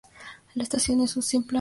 [0.55, 1.49] La estación es un simple apeadero.